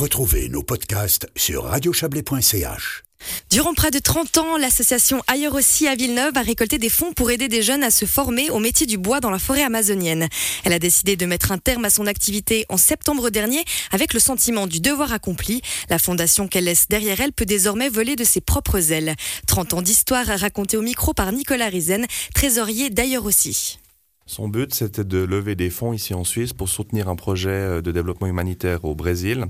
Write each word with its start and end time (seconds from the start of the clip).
Retrouvez 0.00 0.48
nos 0.48 0.62
podcasts 0.62 1.28
sur 1.36 1.64
radiochablais.ch. 1.64 3.04
Durant 3.50 3.74
près 3.74 3.90
de 3.90 3.98
30 3.98 4.38
ans, 4.38 4.56
l'association 4.56 5.22
Ailleurs 5.26 5.54
aussi 5.54 5.86
à 5.88 5.94
Villeneuve 5.94 6.38
a 6.38 6.40
récolté 6.40 6.78
des 6.78 6.88
fonds 6.88 7.12
pour 7.12 7.30
aider 7.30 7.48
des 7.48 7.60
jeunes 7.60 7.84
à 7.84 7.90
se 7.90 8.06
former 8.06 8.48
au 8.48 8.60
métier 8.60 8.86
du 8.86 8.96
bois 8.96 9.20
dans 9.20 9.28
la 9.28 9.38
forêt 9.38 9.62
amazonienne. 9.62 10.30
Elle 10.64 10.72
a 10.72 10.78
décidé 10.78 11.16
de 11.16 11.26
mettre 11.26 11.52
un 11.52 11.58
terme 11.58 11.84
à 11.84 11.90
son 11.90 12.06
activité 12.06 12.64
en 12.70 12.78
septembre 12.78 13.28
dernier 13.28 13.62
avec 13.90 14.14
le 14.14 14.20
sentiment 14.20 14.66
du 14.66 14.80
devoir 14.80 15.12
accompli. 15.12 15.60
La 15.90 15.98
fondation 15.98 16.48
qu'elle 16.48 16.64
laisse 16.64 16.88
derrière 16.88 17.20
elle 17.20 17.34
peut 17.34 17.44
désormais 17.44 17.90
voler 17.90 18.16
de 18.16 18.24
ses 18.24 18.40
propres 18.40 18.92
ailes. 18.92 19.16
30 19.48 19.74
ans 19.74 19.82
d'histoire 19.82 20.24
racontée 20.24 20.78
au 20.78 20.82
micro 20.82 21.12
par 21.12 21.30
Nicolas 21.30 21.68
Rizen, 21.68 22.06
trésorier 22.34 22.88
d'Ailleurs 22.88 23.26
aussi. 23.26 23.78
Son 24.30 24.46
but, 24.46 24.72
c'était 24.72 25.02
de 25.02 25.18
lever 25.18 25.56
des 25.56 25.70
fonds 25.70 25.92
ici 25.92 26.14
en 26.14 26.22
Suisse 26.22 26.52
pour 26.52 26.68
soutenir 26.68 27.08
un 27.08 27.16
projet 27.16 27.48
euh, 27.50 27.82
de 27.82 27.90
développement 27.90 28.28
humanitaire 28.28 28.84
au 28.84 28.94
Brésil. 28.94 29.46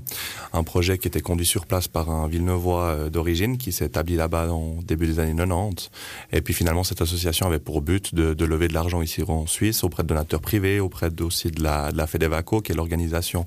Un 0.53 0.63
projet 0.63 0.97
qui 0.97 1.07
était 1.07 1.21
conduit 1.21 1.45
sur 1.45 1.67
place 1.67 1.87
par 1.87 2.09
un 2.09 2.27
Villeneuvois 2.27 2.85
euh, 2.85 3.09
d'origine 3.11 3.59
qui 3.59 3.73
s'est 3.73 3.85
établi 3.85 4.15
là-bas 4.15 4.47
au 4.47 4.79
début 4.81 5.05
des 5.05 5.19
années 5.19 5.35
90. 5.35 5.91
Et 6.31 6.41
puis 6.41 6.55
finalement, 6.55 6.83
cette 6.83 6.99
association 6.99 7.45
avait 7.45 7.59
pour 7.59 7.83
but 7.83 8.15
de, 8.15 8.43
lever 8.43 8.69
de 8.69 8.73
l'argent 8.73 9.03
ici 9.03 9.21
en 9.27 9.45
Suisse 9.45 9.83
auprès 9.83 10.01
de 10.01 10.07
donateurs 10.07 10.41
privés, 10.41 10.79
auprès 10.79 11.09
aussi 11.21 11.51
de 11.51 11.61
la, 11.61 11.91
de 11.91 12.03
FEDEVACO, 12.03 12.61
qui 12.61 12.71
est 12.71 12.75
l'organisation 12.75 13.45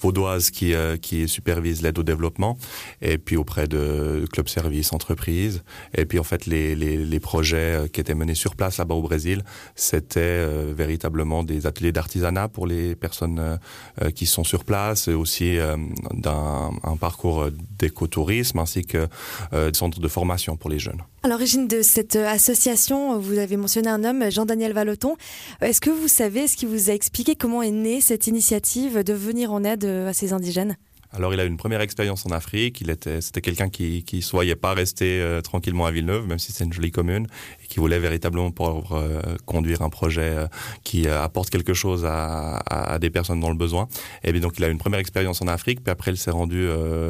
vaudoise 0.00 0.52
qui, 0.52 0.72
euh, 0.72 0.96
qui 0.96 1.26
supervise 1.26 1.82
l'aide 1.82 1.98
au 1.98 2.04
développement, 2.04 2.58
et 3.02 3.18
puis 3.18 3.36
auprès 3.36 3.66
de 3.66 4.24
clubs 4.32 4.48
services, 4.48 4.92
entreprises. 4.92 5.64
Et 5.94 6.06
puis 6.06 6.20
en 6.20 6.24
fait, 6.24 6.46
les 6.46 7.20
projets 7.20 7.90
qui 7.92 8.00
étaient 8.00 8.14
menés 8.14 8.36
sur 8.36 8.54
place 8.54 8.78
là-bas 8.78 8.94
au 8.94 9.02
Brésil, 9.02 9.42
c'était 9.74 10.75
véritablement 10.76 11.42
des 11.42 11.66
ateliers 11.66 11.92
d'artisanat 11.92 12.48
pour 12.48 12.66
les 12.66 12.94
personnes 12.94 13.38
euh, 13.38 13.56
euh, 14.02 14.10
qui 14.10 14.26
sont 14.26 14.44
sur 14.44 14.64
place 14.64 15.08
et 15.08 15.14
aussi 15.14 15.58
euh, 15.58 15.76
d'un 16.12 16.70
un 16.84 16.96
parcours 16.96 17.48
d'écotourisme 17.78 18.58
ainsi 18.58 18.84
que 18.84 19.08
des 19.52 19.74
centres 19.74 20.00
de 20.00 20.08
formation 20.08 20.56
pour 20.56 20.70
les 20.70 20.78
jeunes. 20.78 21.02
À 21.22 21.28
l'origine 21.28 21.66
de 21.66 21.82
cette 21.82 22.16
association, 22.16 23.18
vous 23.18 23.38
avez 23.38 23.56
mentionné 23.56 23.88
un 23.88 24.04
homme, 24.04 24.30
Jean-Daniel 24.30 24.72
Valoton. 24.72 25.16
Est-ce 25.60 25.80
que 25.80 25.90
vous 25.90 26.08
savez, 26.08 26.40
est-ce 26.40 26.56
qu'il 26.56 26.68
vous 26.68 26.90
a 26.90 26.92
expliqué 26.92 27.34
comment 27.34 27.62
est 27.62 27.70
née 27.70 28.00
cette 28.00 28.26
initiative 28.26 29.02
de 29.02 29.12
venir 29.12 29.52
en 29.52 29.64
aide 29.64 29.84
à 29.84 30.12
ces 30.12 30.32
indigènes? 30.32 30.76
Alors, 31.12 31.32
il 31.32 31.40
a 31.40 31.44
une 31.44 31.56
première 31.56 31.80
expérience 31.80 32.26
en 32.26 32.30
Afrique. 32.30 32.80
Il 32.80 32.90
était, 32.90 33.20
c'était 33.20 33.40
quelqu'un 33.40 33.68
qui, 33.68 34.02
qui 34.02 34.22
soyait 34.22 34.56
pas 34.56 34.74
resté 34.74 35.20
euh, 35.20 35.40
tranquillement 35.40 35.86
à 35.86 35.90
Villeneuve, 35.90 36.26
même 36.26 36.38
si 36.38 36.52
c'est 36.52 36.64
une 36.64 36.72
jolie 36.72 36.90
commune, 36.90 37.26
et 37.62 37.66
qui 37.66 37.80
voulait 37.80 37.98
véritablement 37.98 38.50
pouvoir 38.50 38.92
euh, 38.92 39.20
conduire 39.44 39.82
un 39.82 39.88
projet 39.88 40.22
euh, 40.22 40.46
qui 40.84 41.08
apporte 41.08 41.50
quelque 41.50 41.74
chose 41.74 42.04
à, 42.04 42.56
à, 42.56 42.98
des 42.98 43.10
personnes 43.10 43.40
dans 43.40 43.50
le 43.50 43.56
besoin. 43.56 43.88
Et 44.24 44.32
bien 44.32 44.40
donc, 44.40 44.54
il 44.58 44.64
a 44.64 44.68
une 44.68 44.78
première 44.78 45.00
expérience 45.00 45.40
en 45.42 45.48
Afrique, 45.48 45.82
puis 45.82 45.90
après, 45.90 46.10
il 46.10 46.16
s'est 46.16 46.30
rendu 46.30 46.68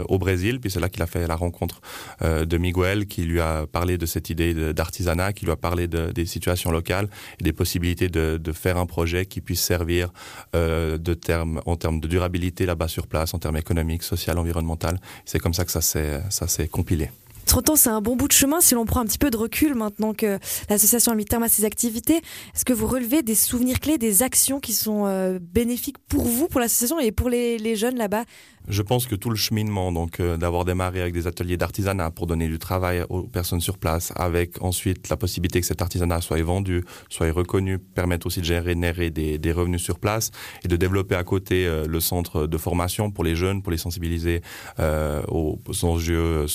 au 0.09 0.19
Brésil, 0.19 0.61
puis 0.61 0.71
c'est 0.71 0.81
là 0.81 0.89
qu'il 0.89 1.03
a 1.03 1.07
fait 1.07 1.27
la 1.27 1.37
rencontre 1.37 1.81
de 2.23 2.59
Miguel, 2.59 3.07
qui 3.07 3.23
lui 3.23 3.41
a 3.41 3.67
parlé 3.67 3.99
de 3.99 4.07
cette 4.07 4.31
idée 4.31 4.73
d'artisanat, 4.73 5.33
qui 5.33 5.45
lui 5.45 5.53
a 5.53 5.57
parlé 5.57 5.87
de, 5.87 6.13
des 6.13 6.27
situations 6.27 6.71
locales 6.71 7.09
et 7.41 7.45
des 7.45 7.53
possibilités 7.53 8.09
de, 8.09 8.37
de 8.37 8.53
faire 8.53 8.77
un 8.77 8.87
projet 8.87 9.27
qui 9.27 9.41
puisse 9.41 9.61
servir 9.61 10.13
de 10.55 11.15
terme, 11.15 11.61
en 11.67 11.77
termes 11.77 12.01
de 12.01 12.09
durabilité 12.09 12.67
là-bas 12.67 12.89
sur 12.89 13.07
place, 13.07 13.35
en 13.35 13.39
termes 13.39 13.57
économiques 13.57 13.86
social, 14.03 14.39
environnemental. 14.39 15.01
C'est 15.25 15.39
comme 15.39 15.55
ça 15.55 15.65
que 15.65 15.71
ça 15.71 15.81
s'est 15.81 16.69
compilé. 16.69 17.11
30 17.57 17.71
ans, 17.71 17.77
c'est 17.77 17.89
un 17.89 18.03
bon 18.03 18.17
bout 18.17 18.29
de 18.29 18.35
chemin 18.35 18.61
si 18.61 18.75
l'on 18.75 18.85
prend 18.85 19.01
un 19.01 19.07
petit 19.07 19.17
peu 19.17 19.31
de 19.31 19.37
recul 19.39 19.75
maintenant 19.75 20.13
que 20.13 20.39
l'association 20.69 21.13
a 21.13 21.15
mis 21.15 21.25
terme 21.25 21.43
à 21.43 21.49
ses 21.49 21.65
activités. 21.65 22.17
Est-ce 22.55 22.67
que 22.67 22.75
vous 22.75 22.87
relevez 22.87 23.23
des 23.23 23.35
souvenirs 23.35 23.81
clés, 23.81 23.97
des 23.97 24.23
actions 24.23 24.61
qui 24.61 24.75
sont 24.75 25.05
euh, 25.07 25.39
bénéfiques 25.41 25.97
pour 26.07 26.25
vous, 26.25 26.49
pour 26.49 26.61
l'association 26.61 27.01
et 27.01 27.13
pour 27.13 27.31
les, 27.31 27.77
jeunes 27.77 27.97
là-bas? 27.97 28.25
Je 28.69 28.83
pense 28.83 29.07
que 29.07 29.15
tout 29.15 29.31
le 29.31 29.37
cheminement, 29.37 29.91
donc 29.91 30.21
euh, 30.21 30.37
d'avoir 30.37 30.67
démarré 30.67 31.01
avec 31.01 31.15
des 31.15 31.27
ateliers 31.27 31.57
d'artisanat 31.57 32.11
pour 32.11 32.27
donner 32.27 32.47
du 32.49 32.59
travail 32.59 33.05
aux 33.09 33.23
personnes 33.23 33.63
sur 33.63 33.79
place, 33.79 34.13
avec 34.17 34.61
ensuite 34.61 35.09
la 35.09 35.17
possibilité 35.17 35.61
que 35.61 35.67
cet 35.67 35.81
artisanat 35.81 36.21
soit 36.21 36.43
vendu, 36.43 36.85
soit 37.09 37.33
reconnu, 37.33 37.79
permettre 37.79 38.27
aussi 38.27 38.41
de 38.41 38.45
générer 38.45 39.09
des, 39.09 39.53
revenus 39.53 39.81
sur 39.81 39.99
place 39.99 40.31
et 40.63 40.69
de 40.69 40.77
développer 40.77 41.15
à 41.15 41.25
côté 41.25 41.67
euh, 41.67 41.87
le 41.87 42.01
centre 42.01 42.47
de 42.47 42.59
formation 42.59 43.11
pour 43.11 43.25
les 43.25 43.35
jeunes, 43.35 43.63
pour 43.63 43.71
les 43.73 43.79
sensibiliser 43.79 44.43
euh, 44.79 45.23
aux, 45.29 45.59
enjeux 45.85 46.47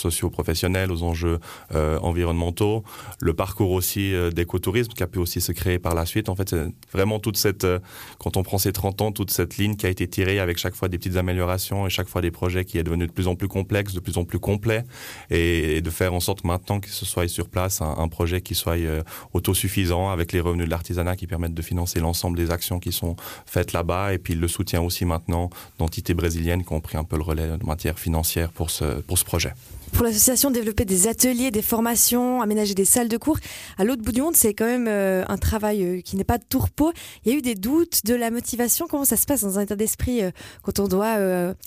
aux 0.91 1.03
enjeux 1.03 1.39
euh, 1.73 1.97
environnementaux, 1.99 2.83
le 3.19 3.33
parcours 3.33 3.71
aussi 3.71 4.13
euh, 4.13 4.29
d'écotourisme 4.29 4.91
qui 4.91 5.03
a 5.03 5.07
pu 5.07 5.19
aussi 5.19 5.41
se 5.41 5.51
créer 5.51 5.79
par 5.79 5.95
la 5.95 6.05
suite. 6.05 6.29
En 6.29 6.35
fait, 6.35 6.49
c'est 6.49 6.67
vraiment 6.93 7.19
toute 7.19 7.37
cette, 7.37 7.65
quand 8.19 8.37
on 8.37 8.43
prend 8.43 8.57
ces 8.57 8.71
30 8.71 9.01
ans, 9.01 9.11
toute 9.11 9.31
cette 9.31 9.57
ligne 9.57 9.75
qui 9.75 9.85
a 9.85 9.89
été 9.89 10.07
tirée 10.07 10.39
avec 10.39 10.57
chaque 10.57 10.75
fois 10.75 10.89
des 10.89 10.97
petites 10.97 11.17
améliorations 11.17 11.87
et 11.87 11.89
chaque 11.89 12.07
fois 12.07 12.21
des 12.21 12.31
projets 12.31 12.65
qui 12.65 12.77
est 12.77 12.83
devenu 12.83 13.07
de 13.07 13.11
plus 13.11 13.27
en 13.27 13.35
plus 13.35 13.47
complexe, 13.47 13.93
de 13.93 13.99
plus 13.99 14.17
en 14.17 14.25
plus 14.25 14.39
complet, 14.39 14.83
et, 15.29 15.81
de 15.81 15.89
faire 15.89 16.13
en 16.13 16.19
sorte 16.19 16.43
maintenant 16.43 16.79
que 16.79 16.89
ce 16.89 17.05
soit 17.05 17.27
sur 17.27 17.47
place 17.47 17.81
un, 17.81 18.07
projet 18.07 18.41
qui 18.41 18.55
soit 18.55 18.77
euh, 18.77 19.03
autosuffisant 19.33 20.09
avec 20.09 20.33
les 20.33 20.41
revenus 20.41 20.65
de 20.65 20.69
l'artisanat 20.71 21.15
qui 21.15 21.27
permettent 21.27 21.53
de 21.53 21.61
financer 21.61 21.99
l'ensemble 21.99 22.37
des 22.37 22.51
actions 22.51 22.79
qui 22.79 22.91
sont 22.91 23.15
faites 23.45 23.73
là-bas, 23.73 24.13
et 24.13 24.17
puis 24.17 24.35
le 24.35 24.47
soutien 24.47 24.81
aussi 24.81 25.05
maintenant 25.05 25.49
d'entités 25.79 26.13
brésiliennes 26.13 26.63
qui 26.63 26.73
ont 26.73 26.81
pris 26.81 26.97
un 26.97 27.03
peu 27.03 27.15
le 27.15 27.23
relais 27.23 27.57
de 27.57 27.65
matière 27.65 27.97
financière 27.97 28.51
pour 28.51 28.69
ce, 28.69 29.01
pour 29.01 29.17
ce 29.17 29.23
projet. 29.23 29.53
Pour 29.93 30.05
l'association 30.05 30.51
développer 30.71 30.85
des 30.85 31.07
ateliers, 31.07 31.51
des 31.51 31.61
formations, 31.61 32.41
aménager 32.41 32.73
des 32.73 32.85
salles 32.85 33.09
de 33.09 33.17
cours. 33.17 33.37
À 33.77 33.83
l'autre 33.83 34.01
bout 34.01 34.13
du 34.13 34.21
monde, 34.21 34.35
c'est 34.35 34.53
quand 34.53 34.65
même 34.65 34.87
euh, 34.87 35.23
un 35.27 35.37
travail 35.37 35.83
euh, 35.83 36.01
qui 36.01 36.15
n'est 36.15 36.23
pas 36.23 36.37
de 36.37 36.45
tourpeau. 36.47 36.93
Il 37.25 37.31
y 37.31 37.35
a 37.35 37.37
eu 37.37 37.41
des 37.41 37.55
doutes, 37.55 38.05
de 38.05 38.15
la 38.15 38.31
motivation. 38.31 38.87
Comment 38.87 39.05
ça 39.05 39.17
se 39.17 39.25
passe 39.25 39.41
dans 39.41 39.59
un 39.59 39.63
état 39.63 39.75
d'esprit 39.75 40.23
euh, 40.23 40.31
quand 40.63 40.79
on 40.79 40.87
doit 40.87 41.17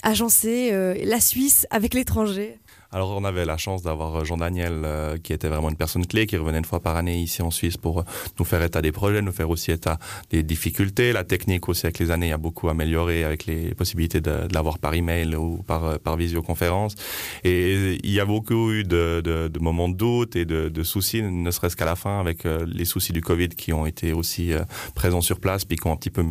agencer 0.03 0.72
la 1.04 1.20
Suisse 1.20 1.66
avec 1.70 1.94
l'étranger? 1.94 2.59
Alors 2.94 3.10
on 3.10 3.25
avait 3.25 3.44
la 3.44 3.56
chance 3.56 3.82
d'avoir 3.82 4.15
euh, 4.15 4.25
Jean 4.25 4.37
Daniel 4.37 4.82
euh, 4.84 5.19
qui 5.19 5.32
était 5.32 5.49
vraiment 5.49 5.69
une 5.69 5.77
personne 5.77 6.06
clé 6.06 6.27
qui 6.27 6.37
revenait 6.37 6.59
une 6.59 6.65
fois 6.65 6.78
par 6.78 6.97
année 6.97 7.19
ici 7.19 7.43
en 7.43 7.50
Suisse 7.50 7.77
pour 7.77 7.99
euh, 7.99 8.03
nous 8.38 8.44
faire 8.44 8.62
état 8.62 8.81
des 8.81 8.93
projets, 8.93 9.21
nous 9.21 9.32
faire 9.32 9.50
aussi 9.50 9.72
état 9.72 9.99
des 10.31 10.44
difficultés, 10.44 11.12
la 11.12 11.25
technique 11.25 11.69
aussi 11.69 11.87
avec 11.87 11.99
les 11.99 12.12
années 12.12 12.33
a 12.33 12.38
beaucoup 12.38 12.69
amélioré 12.69 13.25
avec 13.25 13.47
les 13.47 13.75
possibilités 13.75 14.21
de, 14.21 14.47
l'avoir 14.53 14.78
par 14.78 14.94
email 14.94 15.34
ou 15.34 15.62
par 15.65 16.16
visioconférence. 16.16 16.94
Et 17.43 17.99
il 18.04 18.12
y 18.12 18.21
a 18.21 18.25
beaucoup 18.25 18.71
eu 18.71 18.84
de, 18.84 19.21
de, 19.21 19.59
moments 19.59 19.88
de 19.88 19.97
doute 19.97 20.37
et 20.37 20.44
de, 20.44 20.69
de 20.69 20.83
soucis 20.84 21.22
ne 21.22 21.50
serait-ce 21.50 21.77
qu'à 21.77 21.84
la 21.84 21.97
fin 21.97 22.21
avec 22.21 22.44
les 22.44 22.84
soucis 22.84 23.12
du 23.12 23.21
Covid 23.21 23.49
qui 23.49 23.72
ont 23.72 23.87
été 23.87 24.12
aussi 24.12 24.53
présents 24.94 25.21
sur 25.21 25.41
place 25.41 25.65
puis 25.65 25.77
qui 25.77 25.87
ont 25.87 25.93
un 25.93 25.97
petit 25.97 26.10
peu 26.10 26.25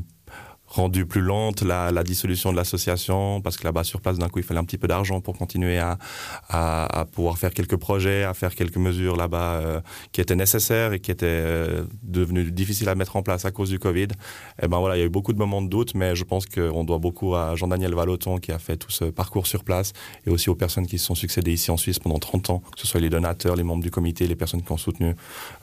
rendu 0.73 1.06
plus 1.06 1.22
lente 1.22 1.61
la, 1.61 1.91
la 1.91 2.03
dissolution 2.03 2.51
de 2.51 2.57
l'association 2.57 3.41
parce 3.41 3.57
que 3.57 3.63
là-bas 3.63 3.84
sur 3.84 4.01
place 4.01 4.17
d'un 4.17 4.28
coup 4.28 4.39
il 4.39 4.45
fallait 4.45 4.59
un 4.59 4.63
petit 4.63 4.79
peu 4.79 4.88
d'argent 4.88 5.22
pour 5.22 5.38
continuer 5.38 5.78
à, 5.78 5.97
à, 6.50 7.01
à, 7.01 7.06
pouvoir 7.06 7.38
faire 7.38 7.53
quelques 7.53 7.78
projets, 7.78 8.23
à 8.23 8.34
faire 8.34 8.56
quelques 8.56 8.78
mesures 8.78 9.16
là-bas 9.16 9.53
euh, 9.53 9.81
qui 10.11 10.22
étaient 10.22 10.35
nécessaires 10.35 10.94
et 10.94 11.00
qui 11.00 11.11
étaient 11.11 11.28
euh, 11.28 11.85
devenues 12.01 12.51
difficiles 12.51 12.89
à 12.89 12.95
mettre 12.95 13.16
en 13.16 13.22
place 13.22 13.45
à 13.45 13.51
cause 13.51 13.69
du 13.69 13.78
Covid. 13.78 14.03
Et 14.03 14.63
eh 14.63 14.67
ben 14.67 14.79
voilà, 14.79 14.97
il 14.97 15.00
y 15.00 15.03
a 15.03 15.06
eu 15.06 15.09
beaucoup 15.09 15.34
de 15.34 15.38
moments 15.38 15.61
de 15.61 15.67
doute, 15.67 15.94
mais 15.94 16.16
je 16.16 16.23
pense 16.23 16.45
qu'on 16.47 16.84
doit 16.84 16.97
beaucoup 16.97 17.35
à 17.35 17.55
Jean-Daniel 17.55 17.94
Valoton 17.94 18.38
qui 18.38 18.51
a 18.51 18.59
fait 18.59 18.78
tout 18.78 18.91
ce 18.91 19.05
parcours 19.05 19.45
sur 19.45 19.63
place 19.63 19.94
et 20.25 20.31
aussi 20.31 20.50
aux 20.50 20.55
personnes 20.55 20.88
qui 20.88 20.97
se 20.97 21.05
sont 21.05 21.16
succédées 21.16 21.53
ici 21.53 21.69
en 21.69 21.78
Suisse 21.78 22.00
pendant 22.00 22.17
30 22.17 22.50
ans, 22.50 22.59
que 22.59 22.79
ce 22.79 22.88
soit 22.88 23.00
les 23.00 23.09
donateurs, 23.09 23.55
les 23.55 23.63
membres 23.63 23.84
du 23.84 23.91
comité, 23.91 24.28
les 24.28 24.35
personnes 24.35 24.63
qui 24.63 24.72
ont 24.72 24.78
soutenu 24.78 25.16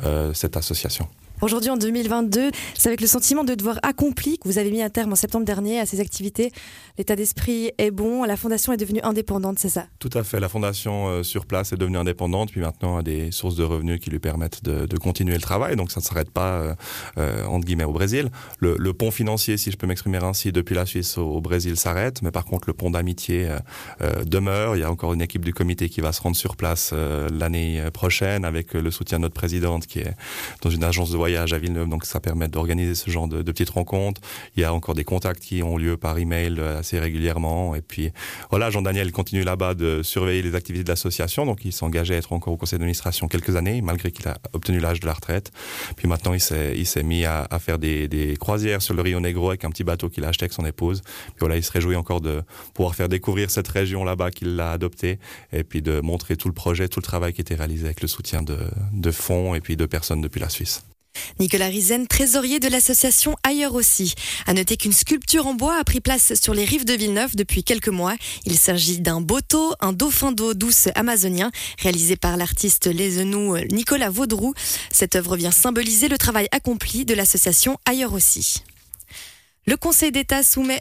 euh, 0.04 0.32
cette 0.34 0.56
association. 0.56 1.08
Aujourd'hui, 1.42 1.70
en 1.70 1.78
2022, 1.78 2.50
c'est 2.74 2.90
avec 2.90 3.00
le 3.00 3.06
sentiment 3.06 3.44
de 3.44 3.54
devoir 3.54 3.78
accompli 3.82 4.38
que 4.38 4.46
vous 4.46 4.58
avez 4.58 4.70
mis 4.70 4.82
un 4.82 4.90
terme 4.90 5.12
en 5.12 5.16
septembre 5.16 5.46
dernier 5.46 5.80
à 5.80 5.86
ces 5.86 5.98
activités. 5.98 6.52
L'état 6.98 7.16
d'esprit 7.16 7.72
est 7.78 7.90
bon, 7.90 8.24
la 8.24 8.36
fondation 8.36 8.74
est 8.74 8.76
devenue 8.76 9.00
indépendante, 9.02 9.58
c'est 9.58 9.70
ça? 9.70 9.86
Tout 10.00 10.10
à 10.12 10.22
fait, 10.22 10.38
la 10.38 10.50
fondation 10.50 11.08
euh, 11.08 11.22
sur 11.22 11.46
place 11.46 11.72
est 11.72 11.78
devenue 11.78 11.96
indépendante, 11.96 12.50
puis 12.50 12.60
maintenant 12.60 12.98
a 12.98 13.02
des 13.02 13.30
sources 13.30 13.56
de 13.56 13.64
revenus 13.64 14.00
qui 14.00 14.10
lui 14.10 14.18
permettent 14.18 14.62
de, 14.62 14.98
continuer 14.98 15.32
le 15.32 15.40
travail, 15.40 15.76
donc 15.76 15.90
ça 15.90 16.00
ne 16.00 16.04
s'arrête 16.04 16.30
pas, 16.30 16.58
euh, 16.58 16.74
euh, 17.16 17.46
entre 17.46 17.64
guillemets, 17.64 17.84
au 17.84 17.92
Brésil. 17.92 18.28
Le, 18.58 18.92
pont 18.92 19.10
financier, 19.10 19.56
si 19.56 19.70
je 19.70 19.78
peux 19.78 19.86
m'exprimer 19.86 20.18
ainsi, 20.18 20.52
depuis 20.52 20.74
la 20.74 20.84
Suisse 20.84 21.16
au, 21.16 21.40
Brésil 21.40 21.78
s'arrête, 21.78 22.20
mais 22.20 22.32
par 22.32 22.44
contre 22.44 22.68
le 22.68 22.74
pont 22.74 22.90
d'amitié 22.90 23.48
demeure. 24.26 24.76
Il 24.76 24.80
y 24.80 24.82
a 24.82 24.90
encore 24.90 25.14
une 25.14 25.22
équipe 25.22 25.44
du 25.44 25.54
comité 25.54 25.88
qui 25.88 26.02
va 26.02 26.12
se 26.12 26.20
rendre 26.20 26.36
sur 26.36 26.56
place 26.56 26.92
l'année 27.32 27.82
prochaine 27.94 28.44
avec 28.44 28.74
le 28.74 28.90
soutien 28.90 29.18
de 29.18 29.22
notre 29.22 29.34
présidente 29.34 29.86
qui 29.86 30.00
est 30.00 30.14
dans 30.60 30.68
une 30.68 30.84
agence 30.84 31.10
de 31.10 31.16
voyage 31.16 31.29
voyage 31.30 31.52
à 31.52 31.58
Villeneuve, 31.58 31.88
donc 31.88 32.04
ça 32.04 32.18
permet 32.18 32.48
d'organiser 32.48 32.94
ce 32.94 33.08
genre 33.08 33.28
de, 33.28 33.42
petites 33.42 33.70
rencontres. 33.70 34.20
Il 34.56 34.62
y 34.62 34.64
a 34.64 34.74
encore 34.74 34.94
des 34.94 35.04
contacts 35.04 35.40
qui 35.40 35.62
ont 35.62 35.76
lieu 35.76 35.96
par 35.96 36.18
email 36.18 36.56
euh, 36.58 36.80
assez 36.80 36.98
régulièrement. 36.98 37.74
Et 37.76 37.82
puis 37.82 38.10
voilà, 38.50 38.70
Jean-Daniel 38.70 39.12
continue 39.12 39.44
là-bas 39.44 39.74
de 39.74 40.02
surveiller 40.02 40.42
les 40.42 40.54
activités 40.56 40.84
de 40.84 40.88
l'association, 40.88 41.46
donc 41.46 41.64
il 41.64 41.72
s'engageait 41.72 42.16
à 42.16 42.18
être 42.18 42.32
encore 42.32 42.52
au 42.52 42.56
conseil 42.56 42.78
d'administration 42.78 43.28
quelques 43.28 43.54
années, 43.54 43.80
malgré 43.80 44.10
qu'il 44.10 44.26
a 44.26 44.38
obtenu 44.52 44.80
l'âge 44.80 45.00
de 45.00 45.06
la 45.06 45.12
retraite. 45.12 45.52
Puis 45.96 46.08
maintenant, 46.08 46.34
il 46.34 46.40
s'est 46.40 46.84
s'est 46.90 47.02
mis 47.04 47.24
à, 47.24 47.46
faire 47.60 47.78
des, 47.78 48.08
des 48.08 48.36
croisières 48.36 48.82
sur 48.82 48.94
le 48.94 49.02
Rio 49.02 49.20
Negro 49.20 49.50
avec 49.50 49.64
un 49.64 49.70
petit 49.70 49.84
bateau 49.84 50.08
qu'il 50.08 50.24
a 50.24 50.28
acheté 50.28 50.44
avec 50.44 50.52
son 50.52 50.66
épouse. 50.66 51.02
Puis 51.02 51.36
voilà, 51.38 51.56
il 51.56 51.62
se 51.62 51.70
réjouit 51.70 51.94
encore 51.94 52.20
de 52.20 52.42
pouvoir 52.74 52.96
faire 52.96 53.08
découvrir 53.08 53.48
cette 53.50 53.68
région 53.68 54.02
là-bas 54.02 54.32
qu'il 54.32 54.58
a 54.58 54.72
adoptée 54.72 55.20
et 55.52 55.62
puis 55.62 55.82
de 55.82 56.00
montrer 56.00 56.36
tout 56.36 56.48
le 56.48 56.54
projet, 56.54 56.88
tout 56.88 56.98
le 56.98 57.04
travail 57.04 57.32
qui 57.32 57.40
était 57.40 57.54
réalisé 57.54 57.84
avec 57.84 58.02
le 58.02 58.08
soutien 58.08 58.42
de, 58.42 58.58
de 58.92 59.10
fonds 59.12 59.54
et 59.54 59.60
puis 59.60 59.76
de 59.76 59.86
personnes 59.86 60.20
depuis 60.20 60.40
la 60.40 60.48
Suisse. 60.48 60.82
Nicolas 61.38 61.66
Rizen, 61.66 62.06
trésorier 62.06 62.60
de 62.60 62.68
l'association 62.68 63.36
Ailleurs 63.42 63.74
aussi. 63.74 64.14
À 64.46 64.54
noter 64.54 64.76
qu'une 64.76 64.92
sculpture 64.92 65.46
en 65.46 65.54
bois 65.54 65.78
a 65.78 65.84
pris 65.84 66.00
place 66.00 66.34
sur 66.40 66.54
les 66.54 66.64
rives 66.64 66.84
de 66.84 66.94
Villeneuve 66.94 67.36
depuis 67.36 67.64
quelques 67.64 67.88
mois. 67.88 68.14
Il 68.44 68.56
s'agit 68.56 69.00
d'un 69.00 69.20
bateau, 69.20 69.74
un 69.80 69.92
dauphin 69.92 70.32
d'eau 70.32 70.54
douce 70.54 70.88
amazonien, 70.94 71.50
réalisé 71.78 72.16
par 72.16 72.36
l'artiste 72.36 72.86
lézenou 72.86 73.56
Nicolas 73.70 74.10
Vaudroux. 74.10 74.54
Cette 74.92 75.16
œuvre 75.16 75.36
vient 75.36 75.50
symboliser 75.50 76.08
le 76.08 76.18
travail 76.18 76.48
accompli 76.52 77.04
de 77.04 77.14
l'association 77.14 77.78
Ailleurs 77.86 78.12
aussi. 78.12 78.62
Le 79.66 79.76
Conseil 79.76 80.10
d'État 80.10 80.42
soumet 80.42 80.80